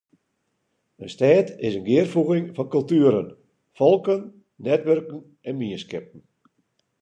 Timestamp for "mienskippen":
5.59-6.19